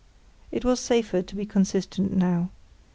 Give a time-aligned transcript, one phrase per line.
[0.51, 2.49] It was safer to be consistent now.